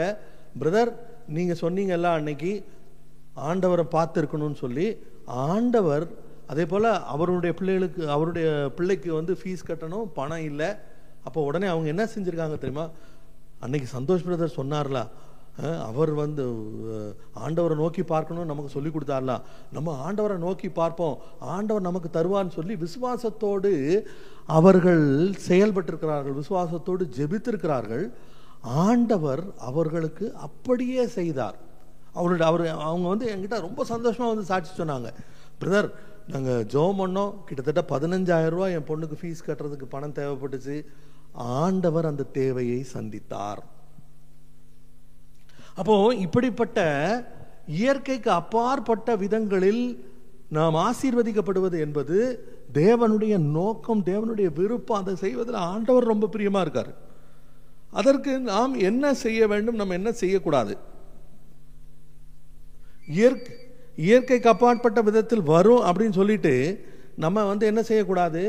பிரதர் 0.60 0.90
நீங்கள் 1.36 1.60
சொன்னீங்கல்ல 1.64 2.08
அன்னைக்கு 2.18 2.52
ஆண்டவரை 3.48 3.84
பார்த்துருக்கணும்னு 3.96 4.58
சொல்லி. 4.64 4.86
ஆண்டவர் 5.50 6.04
அதே 6.52 6.64
போல் 6.72 6.88
அவருடைய 7.12 7.52
பிள்ளைகளுக்கு 7.58 8.02
அவருடைய 8.14 8.48
பிள்ளைக்கு 8.78 9.10
வந்து 9.18 9.34
ஃபீஸ் 9.40 9.68
கட்டணும் 9.68 10.08
பணம் 10.18 10.44
இல்லை. 10.50 10.68
அப்போ 11.26 11.40
உடனே 11.48 11.66
அவங்க 11.72 11.88
என்ன 11.94 12.04
செஞ்சுருக்காங்க 12.14 12.56
தெரியுமா? 12.64 12.86
அன்னைக்கு 13.64 13.88
சந்தோஷ் 13.96 14.26
பிரதர் 14.26 14.58
சொன்னார்ல 14.60 15.00
அவர் 15.88 16.12
வந்து 16.12 16.44
ஆண்டவரை 17.46 17.74
நோக்கி 17.82 18.02
பார்க்கணும் 18.02 18.48
நமக்கு 18.50 18.74
சொல்லி 18.76 18.90
கொடுத்தார்ல. 18.90 19.34
நம்ம 19.76 19.96
ஆண்டவரை 20.06 20.36
நோக்கி 20.44 20.68
பார்ப்போம். 20.68 21.18
ஆண்டவர் 21.54 21.88
நமக்கு 21.88 22.08
தருவான்னு 22.16 22.56
சொல்லி 22.58 22.76
விசுவாசத்தோடு 22.84 23.72
அவர்கள் 24.56 25.04
செயல்பட்டிருக்கிறார்கள் 25.48 26.38
விசுவாசத்தோடு 26.40 27.04
ஜெபித்திருக்கிறார்கள். 27.18 28.04
ஆண்டவர் 28.86 29.42
அவர்களுக்கு 29.68 30.26
அப்படியே 30.46 31.04
செய்தார். 31.18 31.58
அவருடைய 32.18 32.46
அவர் 32.50 32.64
அவங்க 32.88 33.06
வந்து 33.12 33.28
என்கிட்ட 33.34 33.60
ரொம்ப 33.68 33.84
சந்தோஷமாக 33.92 34.32
வந்து 34.32 34.50
சாட்சி 34.50 34.72
சொன்னாங்க. 34.82 35.08
பிரதர் 35.60 35.88
நாங்கள் 36.32 36.66
ஜோம் 36.74 37.00
பண்ணோம். 37.00 37.32
கிட்டத்தட்ட 37.46 37.82
பதினஞ்சாயிரம் 37.94 38.54
ரூபா 38.54 38.68
என் 38.76 38.88
பொண்ணுக்கு 38.90 39.16
ஃபீஸ் 39.20 39.46
கட்டுறதுக்கு 39.46 39.88
பணம் 39.94 40.16
தேவைப்பட்டுச்சு. 40.18 40.76
ஆண்டவர் 41.34 42.10
அந்த 42.10 42.28
தேவையை 42.40 42.80
சந்தித்தார். 42.94 43.62
அப்போ 45.80 45.94
இப்படிப்பட்ட 46.24 46.78
இயற்கைக்கு 47.80 48.30
அப்பாற்பட்ட 48.40 49.16
விதங்களில் 49.22 49.84
நாம் 50.56 50.76
ஆசீர்வதிக்கப்படுவது 50.88 51.76
என்பது 51.84 52.16
தேவனுடைய 52.80 53.34
நோக்கம் 53.56 54.02
தேவனுடைய 54.10 54.48
விருப்பம். 54.58 55.00
அதை 55.00 55.14
செய்வதில் 55.22 55.58
ஆண்டவர் 55.70 56.10
ரொம்ப 56.12 56.28
பிரியமாக 56.34 56.64
இருக்கார். 56.64 56.92
அதற்கு 58.00 58.32
நாம் 58.52 58.72
என்ன 58.90 59.14
செய்ய 59.24 59.40
வேண்டும்? 59.52 59.80
நம்ம 59.80 59.94
என்ன 60.00 60.10
செய்யக்கூடாது? 60.22 60.74
இயற்கை 63.16 63.54
இயற்கைக்கு 64.06 64.48
அப்பாற்பட்ட 64.52 65.00
விதத்தில் 65.08 65.48
வரும் 65.54 65.82
அப்படின்னு 65.88 66.18
சொல்லிட்டு 66.20 66.54
நம்ம 67.24 67.44
வந்து 67.50 67.64
என்ன 67.70 67.82
செய்யக்கூடாது? 67.88 68.42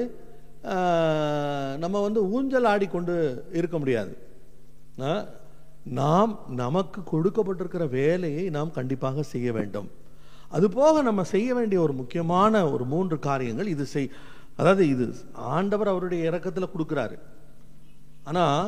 நம்ம 1.83 1.95
வந்து 2.05 2.21
ஊஞ்சல் 2.35 2.69
ஆடிக்கொண்டு 2.73 3.15
இருக்க 3.59 3.77
முடியாது. 3.81 4.13
நாம் 5.85 6.31
நமக்கு 6.61 6.99
கொடுக்கப்பட்டிருக்கிற 7.11 7.85
வேலையை 7.89 8.43
நாம் 8.57 8.75
கண்டிப்பாக 8.77 9.23
செய்ய 9.33 9.49
வேண்டும். 9.57 9.89
அதுபோக 10.55 11.01
நம்ம 11.07 11.21
செய்ய 11.33 11.49
வேண்டிய 11.57 11.79
ஒரு 11.81 11.93
முக்கியமான 11.93 12.63
ஒரு 12.73 12.85
மூன்று 12.93 13.17
காரியங்கள் 13.19 13.71
இது 13.73 13.85
செய் 13.93 14.09
அதாவது 14.59 14.83
இது 14.93 15.05
ஆண்டவர் 15.33 15.91
அவருடைய 15.93 16.29
இறக்கத்தில் 16.29 16.73
கொடுக்குறாரு. 16.73 17.17
ஆனால் 18.29 18.67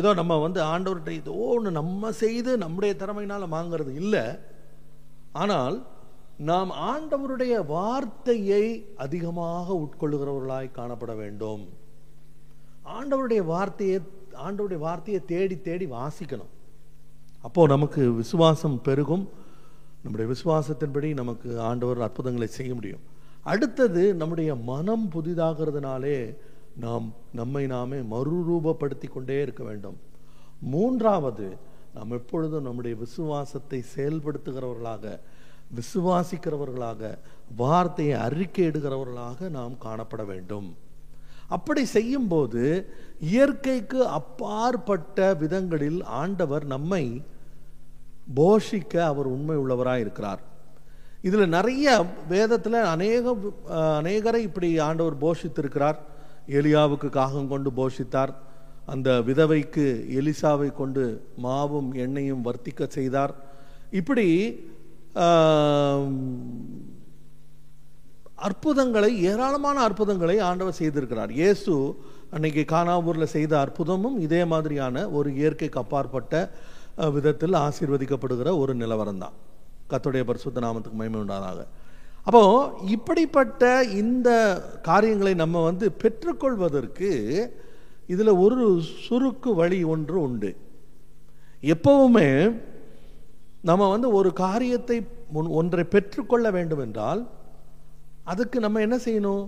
ஏதோ 0.00 0.10
நம்ம 0.20 0.34
வந்து 0.46 0.60
ஆண்டவர்கிட்ட 0.72 1.12
ஏதோ 1.22 1.36
ஒன்று 1.54 1.70
நம்ம 1.80 2.10
செய்து 2.22 2.50
நம்முடைய 2.64 2.94
திறமையினால் 3.00 3.52
வாங்கிறது 3.56 3.92
இல்லை. 4.02 4.24
ஆனால் 5.42 5.76
நாம் 6.50 6.70
ஆண்டவருடைய 6.92 7.54
வார்த்தையை 7.66 8.64
அதிகமாக 9.04 9.66
உட்கொள்ளுகிறவர்களாய் 9.84 10.76
காணப்பட 10.78 11.12
வேண்டும். 11.22 11.64
ஆண்டவருடைய 12.98 13.42
வார்த்தையை 13.52 13.98
ஆண்டவருடைய 14.46 14.78
வார்த்தையை 14.78 15.24
தேடி 15.24 15.60
தேடி 15.60 15.86
வாசிக்கணும். 15.86 16.52
அப்போது 17.42 17.68
நமக்கு 17.68 18.12
விசுவாசம் 18.12 18.82
பெருகும். 18.82 19.28
நம்முடைய 20.02 20.34
விசுவாசத்தின்படி 20.34 21.12
நமக்கு 21.12 21.60
ஆண்டவர் 21.60 22.00
அற்புதங்களை 22.00 22.48
செய்ய 22.48 22.74
முடியும். 22.74 23.00
அடுத்தது 23.42 24.14
நம்முடைய 24.14 24.54
மனம் 24.54 25.10
புதிதாகிறதுனாலே 25.12 26.36
நாம் 26.76 27.12
நம்மை 27.32 27.66
நாமே 27.66 27.96
மறுரூபப்படுத்தி 27.96 29.08
கொண்டே 29.10 29.42
இருக்க 29.42 29.64
வேண்டும். 29.64 29.96
மூன்றாவது 30.60 31.56
நாம் 31.94 32.10
எப்பொழுதும் 32.10 32.62
நம்முடைய 32.62 32.96
விசுவாசத்தை 32.96 33.84
செயல்படுத்துகிறவர்களாக 33.96 35.18
விசுவாசிக்கிறவர்களாக 35.78 37.18
வார்த்தையை 37.56 38.20
அறிக்கையிடுகிறவர்களாக 38.20 39.48
நாம் 39.50 39.72
காணப்பட 39.84 40.26
வேண்டும். 40.26 40.68
அப்படி 41.56 41.82
செய்யும்போது 41.96 42.62
இயற்கைக்கு 43.32 44.00
அப்பாற்பட்ட 44.18 45.34
விதங்களில் 45.42 46.00
ஆண்டவர் 46.20 46.64
நம்மை 46.74 47.04
போஷிக்க 48.38 48.94
அவர் 49.10 49.28
உண்மை 49.34 49.56
உள்ளவராக 49.62 50.04
இருக்கிறார். 50.04 50.42
இதில் 51.26 51.54
நிறைய 51.56 51.86
வேதத்தில் 52.32 52.78
அநேக 52.94 53.34
அநேகரை 54.00 54.40
இப்படி 54.48 54.68
ஆண்டவர் 54.88 55.16
போஷித்திருக்கிறார். 55.24 55.98
எலியாவுக்கு 56.58 57.08
காகம் 57.18 57.50
கொண்டு 57.52 57.70
போஷித்தார். 57.78 58.32
அந்த 58.92 59.08
விதவைக்கு 59.28 59.86
எலிசாவை 60.18 60.68
கொண்டு 60.80 61.04
மாவும் 61.46 61.90
எண்ணெயும் 62.04 62.44
வர்த்திக்க 62.44 62.88
செய்தார். 62.98 63.34
இப்படி 64.00 64.28
அற்புதங்களை 68.46 69.10
ஏராளமான 69.30 69.76
அற்புதங்களை 69.88 70.36
ஆண்டவர் 70.48 70.78
செய்திருக்கிறார். 70.80 71.32
இயேசு 71.40 71.74
அன்னைக்கு 72.34 72.62
கானாவூரில் 72.72 73.32
செய்த 73.36 73.52
அற்புதமும் 73.64 74.16
இதே 74.26 74.42
மாதிரியான 74.52 75.04
ஒரு 75.18 75.28
இயற்கைக்கு 75.40 75.80
அப்பாற்பட்ட 75.82 76.34
விதத்தில் 77.16 77.56
ஆசீர்வதிக்கப்படுகிற 77.66 78.48
ஒரு 78.62 78.72
நிலவரம் 78.82 79.22
தான். 79.24 79.36
கத்துடைய 79.90 80.22
பரிசுத்த 80.30 80.62
நாமத்துக்கு 80.66 81.00
மகிமை 81.00 81.20
உண்டாதாக 81.24 81.60
அப்போ 82.28 82.42
இப்படிப்பட்ட 82.94 83.62
இந்த 84.02 84.30
காரியங்களை 84.88 85.32
நம்ம 85.42 85.62
வந்து 85.68 85.86
பெற்றுக்கொள்வதற்கு 86.02 87.10
இதில் 88.12 88.40
ஒரு 88.44 88.64
சுருக்கு 89.04 89.50
வழி 89.60 89.78
ஒன்று 89.94 90.18
உண்டு. 90.26 90.50
எப்பவுமே 91.74 92.28
நம்ம 93.68 93.88
வந்து 93.94 94.08
ஒரு 94.18 94.30
காரியத்தை 94.44 94.98
ஒன்றை 95.60 95.84
பெற்றுக்கொள்ள 95.94 96.46
வேண்டும் 96.56 96.82
என்றால் 96.86 97.22
அதுக்கு 98.32 98.58
நம்ம 98.64 98.80
என்ன 98.86 98.96
செய்யணும்? 99.06 99.44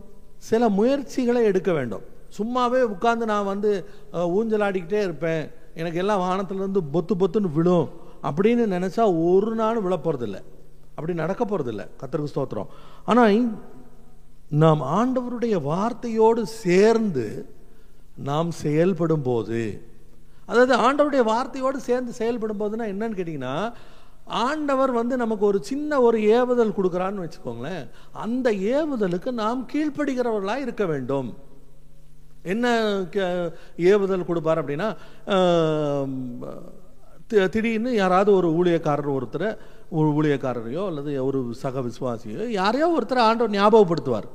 சில 0.48 0.62
முயற்சிகளை 0.78 1.40
எடுக்க 1.50 1.70
வேண்டும். 1.78 2.04
சும்மாவே 2.36 2.80
உட்காந்து 2.94 3.24
நான் 3.32 3.50
வந்து 3.52 3.70
ஊஞ்சல் 4.12 4.34
ஊஞ்சலாடிக்கிட்டே 4.36 5.00
இருப்பேன். 5.06 5.42
எனக்கு 5.80 6.00
எல்லாம் 6.02 6.22
வானத்துலேருந்து 6.26 6.82
பொத்து 6.94 7.14
பொத்துன்னு 7.22 7.50
விழும் 7.58 7.88
அப்படின்னு 8.28 8.64
நினச்சா 8.76 9.04
ஒரு 9.26 9.52
நாளும் 9.60 9.84
விழ 9.86 9.96
போகிறதில்ல 9.96 10.38
அப்படி 10.96 11.12
நடக்க 11.22 11.42
போகிறதில்ல 11.44 11.84
கத்தருக்கு 12.00 12.32
ஸ்தோத்திரம். 12.32 12.70
ஆனால் 13.10 13.36
நாம் 14.62 14.82
ஆண்டவருடைய 14.98 15.56
வார்த்தையோடு 15.70 16.42
சேர்ந்து 16.64 17.26
நாம் 18.28 18.50
செயல்படும் 18.64 19.26
போது 19.28 19.60
அதாவது 20.50 20.74
ஆண்டவருடைய 20.86 21.22
வார்த்தையோடு 21.32 21.78
சேர்ந்து 21.88 22.12
செயல்படும் 22.20 22.60
போதுன்னா 22.62 22.86
என்னன்னு 22.92 23.18
கேட்டிங்கன்னா 23.18 23.54
ஆண்டவர் 24.24 24.90
வந்து 24.90 25.16
நமக்கு 25.16 25.46
ஒரு 25.46 25.64
சின்ன 25.64 26.00
ஒரு 26.00 26.18
ஏவுதல் 26.18 26.80
கொடுக்குறான்னு 26.80 27.28
வச்சுக்கோங்களேன். 27.28 27.88
அந்த 28.12 28.52
ஏவுதலுக்கு 28.52 29.30
நாம் 29.30 29.68
கீழ்ப்படுகிறவர்களாக 29.72 30.56
இருக்க 30.56 30.86
வேண்டும். 30.86 31.34
என்ன 32.42 33.00
ஏவுதல் 33.76 34.24
கொடுப்பார் 34.24 34.64
அப்படின்னா 34.64 34.96
தி- 37.34 37.48
திடீர்னு 37.48 37.94
யாராவது 37.94 38.32
ஒரு 38.32 38.48
ஊழியக்காரர் 38.50 39.18
ஒருத்தரை 39.18 39.56
ஒரு 39.90 40.08
ஊழியக்காரரையோ 40.08 40.86
அல்லது 40.86 41.24
ஒரு 41.24 41.48
சக 41.50 41.80
விசுவாசியோ 41.80 42.46
யாரையோ 42.46 42.98
ஒருத்தரை 43.00 43.18
ஆண்டவர் 43.18 43.60
ஞாபகப்படுத்துவார். 43.60 44.28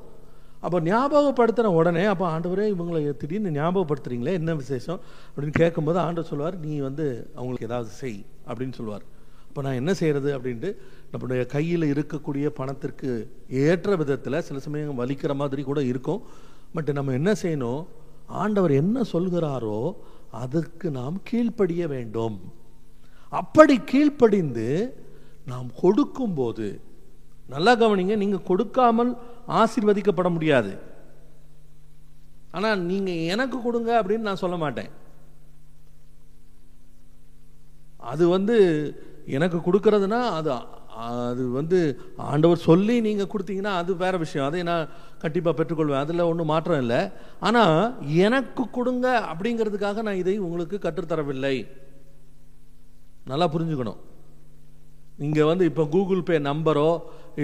அப்போ 0.60 0.80
ஞாபகப்படுத்தின 0.80 1.66
உடனே 1.66 2.04
அப்போ 2.04 2.40
ஆண்டவரே 2.40 2.74
இவங்களை 2.74 3.18
திடீர்னு 3.18 3.62
ஞாபகப்படுத்துறீங்களே 3.62 4.32
என்ன 4.32 4.56
விசேஷம்? 4.56 5.00
அப்படின்னு 5.36 5.50
கேட்கும்போது 5.50 6.00
ஆண்டவர் 6.00 6.30
சொல்லுவார் 6.30 6.60
நீ 6.60 6.78
வந்து 6.78 7.30
அவங்களுக்கு 7.34 7.66
ஏதாவது 7.66 7.90
செய் 7.90 8.26
அப்படின்னு 8.48 8.74
சொல்லுவார். 8.74 9.02
அப்போ 9.56 9.66
நான் 9.68 9.78
என்ன 9.80 9.92
செய்கிறது 10.00 10.30
அப்படின்ட்டு 10.36 10.70
நம்முடைய 11.12 11.42
கையில் 11.54 11.84
இருக்கக்கூடிய 11.92 12.46
பணத்திற்கு 12.58 13.10
ஏற்ற 13.66 13.96
விதத்தில் 14.02 14.38
சில 14.48 14.58
சமயம் 14.66 14.98
வலிக்கிற 15.02 15.34
மாதிரி 15.42 15.62
கூட 15.68 15.82
இருக்கும். 15.92 16.20
பட் 16.74 16.90
நம்ம 16.98 17.14
என்ன 17.20 17.34
செய்யணும்? 17.44 17.84
ஆண்டவர் 18.42 18.74
என்ன 18.80 19.06
சொல்கிறாரோ 19.14 19.80
அதுக்கு 20.42 20.90
நாம் 20.98 21.22
கீழ்ப்படிய 21.30 21.88
வேண்டும். 21.94 22.36
அப்படி 23.42 23.78
கீழ்ப்படிந்து 23.94 24.68
நாம் 25.54 25.70
கொடுக்கும்போது 25.84 26.68
நல்லா 27.56 27.76
கவனிங்க 27.86 28.20
நீங்கள் 28.26 28.46
கொடுக்காமல் 28.52 29.16
ஆசிர்வதிக்கப்பட 29.62 30.32
முடியாது. 30.36 30.76
ஆனால் 32.58 32.86
நீங்கள் 32.92 33.26
எனக்கு 33.34 33.60
கொடுங்க 33.70 33.92
அப்படின்னு 34.02 34.30
நான் 34.32 34.44
சொல்ல 34.46 34.60
மாட்டேன். 34.68 34.94
அது 38.14 38.24
வந்து 38.38 38.58
எனக்கு 39.36 39.58
கொடுக்கறதுனா 39.68 40.20
அது 40.40 40.50
அது 41.06 41.44
வந்து 41.58 41.78
ஆண்டவர் 42.32 42.66
சொல்லி 42.66 42.96
நீங்கள் 43.06 43.30
கொடுத்தீங்கன்னா 43.32 43.74
அது 43.80 43.92
வேறு 44.02 44.18
விஷயம். 44.24 44.48
அதை 44.50 44.60
நான் 44.70 44.92
கண்டிப்பாக 45.24 45.54
பெற்றுக்கொள்வேன். 45.58 46.04
அதில் 46.04 46.30
ஒன்றும் 46.32 46.52
மாற்றம் 46.54 46.82
இல்லை. 46.84 47.00
ஆனால் 47.48 47.80
எனக்கு 48.26 48.64
கொடுங்க 48.78 49.08
அப்படிங்கிறதுக்காக 49.32 50.04
நான் 50.08 50.22
இதை 50.24 50.36
உங்களுக்கு 50.48 50.78
கற்றுத்தரவில்லை. 50.86 51.56
நல்லா 53.32 53.48
புரிஞ்சுக்கணும். 53.56 54.00
இங்கே 55.26 55.44
வந்து 55.50 55.66
இப்போ 55.72 55.84
கூகுள் 55.96 56.28
பே 56.30 56.38
நம்பரோ 56.52 56.90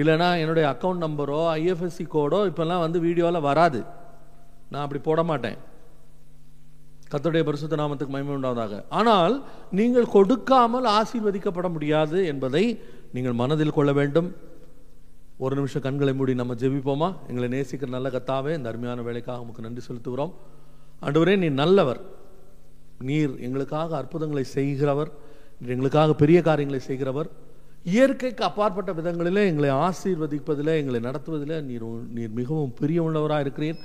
இல்லைனா 0.00 0.30
என்னுடைய 0.42 0.64
அக்கௌண்ட் 0.72 1.04
நம்பரோ 1.06 1.40
ஐஎஃப்எஸ்சி 1.58 2.06
கோடோ 2.14 2.40
இப்போல்லாம் 2.50 2.84
வந்து 2.86 2.98
வீடியோவில் 3.06 3.46
வராது. 3.50 3.82
நான் 4.72 4.84
அப்படி 4.84 5.02
போட 5.10 5.22
மாட்டேன். 5.30 5.58
கர்த்தருடைய 7.12 7.42
பரிசுத்த 7.48 7.76
நாமத்துக்கு 7.76 8.14
மகிமை 8.14 8.34
உண்டாவதாக. 8.36 8.84
ஆனால் 9.00 9.34
நீங்கள் 9.78 10.08
கொடுக்காமல் 10.16 10.86
ஆசீர்வதிக்கப்பட 10.98 11.68
முடியாது 11.72 12.18
என்பதை 12.26 12.64
நீங்கள் 13.12 13.38
மனதில் 13.42 13.76
கொள்ள 13.78 13.92
வேண்டும். 13.92 14.28
ஒரு 15.44 15.54
நிமிஷம் 15.58 15.84
கண்களை 15.86 16.12
மூடி 16.14 16.34
நம்ம 16.34 16.54
ஜெபிப்போமா? 16.54 17.08
எங்களை 17.28 17.46
நேசிக்கிற 17.54 17.88
நல்ல 17.88 18.08
கத்தாவே 18.16 18.52
இந்த 18.58 18.68
அருமையான 18.68 19.02
வேலைக்காக 19.02 19.40
உமக்கு 19.44 19.64
நன்றி 19.66 19.82
செலுத்துகிறோம். 19.88 20.32
ஆண்டவரே 21.06 21.34
நீ 21.38 21.48
நல்லவர். 21.62 22.00
நீர் 23.08 23.32
எங்களுக்காக 23.38 23.96
அற்புதங்களை 23.96 24.44
செய்கிறவர். 24.44 25.10
எங்களுக்காக 25.74 26.14
பெரிய 26.14 26.38
காரியங்களை 26.42 26.80
செய்கிறவர். 26.80 27.30
இயற்கைக்கு 27.94 28.44
அப்பாற்பட்ட 28.44 28.90
விதங்களிலே 28.92 29.42
எங்களை 29.50 29.70
ஆசீர்வதிப்பதில் 29.86 30.72
எங்களை 30.80 31.00
நடத்துவதில் 31.00 31.64
நீர் 31.70 31.86
நீர் 32.16 32.32
மிகவும் 32.40 32.74
பிரியமுள்ளவராக 32.80 33.44
இருக்கிறீர் 33.44 33.80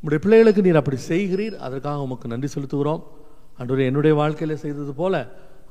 உங்களுடைய 0.00 0.20
பிள்ளைகளுக்கு 0.24 0.62
நீர் 0.66 0.80
அப்படி 0.80 0.98
செய்கிறீர். 1.10 1.56
அதற்காக 1.66 2.04
உமக்கு 2.06 2.26
நன்றி 2.32 2.48
செலுத்துகிறோம். 2.52 3.02
ஆண்டவரே 3.58 3.86
என்னுடைய 3.90 4.12
வாழ்க்கையில் 4.20 4.62
செய்தது 4.64 4.92
போல 5.00 5.14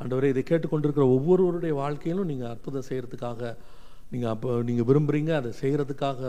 ஆண்டவரே 0.01 0.27
இதை 0.33 0.41
கேட்டுக்கொண்டிருக்கிற 0.49 1.05
ஒவ்வொருவருடைய 1.15 1.73
வாழ்க்கையிலும் 1.79 2.29
நீங்கள் 2.31 2.51
அற்புதம் 2.53 2.85
செய்கிறதுக்காக 2.89 3.41
நீங்கள் 4.11 4.31
அப்போ 4.33 4.49
நீங்கள் 4.67 4.87
விரும்புகிறீங்க 4.89 5.31
அதை 5.39 5.51
செய்கிறதுக்காக 5.61 6.21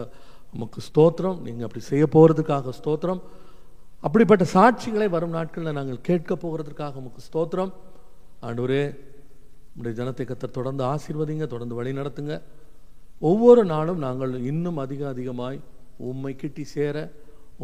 உமக்கு 0.54 0.80
ஸ்தோத்திரம். 0.88 1.38
நீங்கள் 1.46 1.66
அப்படி 1.66 1.82
செய்ய 1.90 2.04
போகிறதுக்காக 2.14 2.72
ஸ்தோத்திரம். 2.80 3.20
அப்படிப்பட்ட 4.06 4.44
சாட்சிகளை 4.56 5.08
வரும் 5.16 5.36
நாட்களில் 5.38 5.78
நாங்கள் 5.78 6.00
கேட்க 6.08 6.34
போகிறதுக்காக 6.44 7.00
உமக்கு 7.02 7.22
ஸ்தோத்திரம். 7.28 7.72
ஆண்டவரே 8.48 8.82
உடைய 9.78 9.94
ஜனத்தை 10.00 10.24
கத்தர் 10.30 10.58
தொடர்ந்து 10.58 10.82
ஆசீர்வதிங்க 10.92 11.46
தொடர்ந்து 11.54 11.78
வழி 11.80 11.92
நடத்துங்க. 12.00 12.34
ஒவ்வொரு 13.30 13.62
நாளும் 13.74 14.00
நாங்கள் 14.06 14.32
இன்னும் 14.50 14.80
அதிக 14.84 15.02
அதிகமாய் 15.14 15.58
உம்மை 16.10 16.32
கிட்டி 16.42 16.64
சேர 16.76 16.96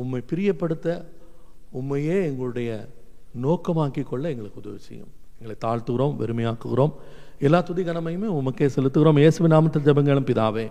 உம்மை 0.01 0.21
பிரியப்படுத்த 0.31 0.89
உண்மையே 1.79 2.17
எங்களுடைய 2.31 2.71
நோக்கமாக்கி 3.45 4.03
கொள்ள 4.11 4.25
எங்களுக்கு 4.33 4.61
உதவி 4.63 4.81
செய்யும். 4.89 5.13
எங்களை 5.39 5.57
தாழ்த்துகிறோம் 5.65 6.15
வெறுமையாக்குகிறோம். 6.21 6.93
எல்லா 7.47 7.61
துதி 7.69 7.83
கனமையுமே 7.89 8.29
உமக்கே 8.41 8.67
செலுத்துகிறோம். 8.77 9.19
இயேசுவின் 9.23 9.55
நாமத்தில் 9.57 9.87
ஜபங்களும் 9.89 10.29
பிதாவே. 10.31 10.67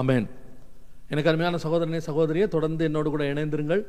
ஆமென். 0.00 0.26
எனக்கு 1.12 1.30
அருமையான 1.30 1.58
சகோதரனே 1.64 2.00
சகோதரியே 2.06 2.46
தொடர்ந்து 2.54 2.84
என்னோடு 2.84 3.10
கூட 3.10 3.24
இணைந்திருங்கள். 3.32 3.82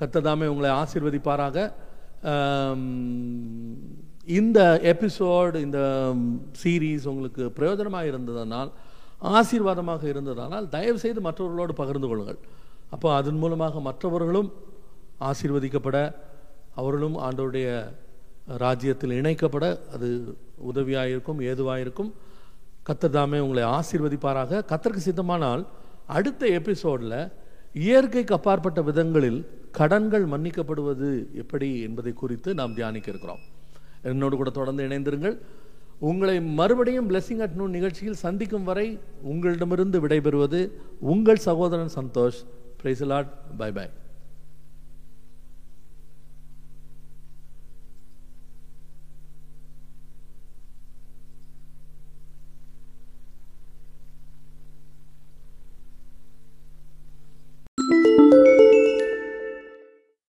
கத்ததாமே 0.00 0.46
உங்களை 0.52 0.70
ஆசிர்வதிப்பாராக. 0.80 1.56
இந்த 4.38 4.58
எபிசோடு 4.92 5.58
இந்த 5.66 5.80
சீரீஸ் 6.62 7.08
உங்களுக்கு 7.12 7.42
பிரயோஜனமாக 7.56 8.10
இருந்ததனால் 8.12 8.70
ஆசீர்வாதமாக 9.38 10.02
இருந்ததனால் 10.12 10.66
தயவு 10.74 10.98
செய்து 11.04 11.20
மற்றவர்களோடு 11.20 11.74
பகிர்ந்து 11.80 12.08
கொள்ளுங்கள். 12.10 12.40
அப்போ 12.90 13.08
அதன் 13.18 13.40
மூலமாக 13.42 13.80
மற்றவர்களும் 13.80 14.48
ஆசீர்வதிக்கப்பட 15.30 15.98
அவர்களும் 16.80 17.16
ஆண்டவருடைய 17.26 17.68
ராஜ்யத்தில் 18.64 19.14
இணைக்கப்பட 19.20 19.64
அது 19.94 20.08
உதவியாக 20.70 21.12
இருக்கும் 21.14 21.40
ஏதுவாக 21.50 21.84
இருக்கும் 21.84 22.10
கத்தர் 22.88 23.14
தாமே 23.16 23.38
உங்களை 23.38 23.62
ஆசீர்வதிப்பாராக. 23.78 24.62
கத்தருக்கு 24.70 25.02
சித்தமானால் 25.08 25.62
அடுத்த 26.16 26.42
எபிசோடில் 26.58 27.18
இயற்கைக்கு 27.86 28.34
அப்பாற்பட்ட 28.36 28.80
விதங்களில் 28.82 29.40
கடன்கள் 29.78 30.24
மன்னிக்கப்படுவது 30.32 31.08
எப்படி 31.42 31.68
என்பதை 31.86 32.12
குறித்து 32.12 32.50
நாம் 32.60 32.76
தியானிக்க 32.78 33.08
இருக்கிறோம். 33.12 33.42
என்னோடு 34.10 34.36
கூட 34.36 34.50
தொடர்ந்து 34.50 34.86
இணைந்திருங்கள். 34.88 35.36
உங்களை 36.08 36.36
மறுபடியும் 36.40 37.08
பிளெஸிங் 37.10 37.42
அட் 37.44 37.56
நூன் 37.58 37.76
நிகழ்ச்சியில் 37.76 38.22
சந்திக்கும் 38.24 38.66
வரை 38.68 38.86
உங்களிடமிருந்து 39.32 39.98
விடைபெறுவது 40.04 40.60
உங்கள் 41.12 41.44
சகோதரன் 41.48 41.94
சந்தோஷ். 41.98 42.40
பிரைசலாட் 42.82 43.30
by 43.58 43.70
by 43.72 43.86